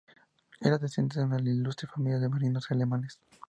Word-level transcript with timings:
Era 0.61 0.79
descendiente 0.79 1.19
de 1.19 1.25
una 1.27 1.39
ilustre 1.51 1.87
familia 1.87 2.17
de 2.17 2.27
marinos 2.27 2.71
alemanes. 2.71 3.19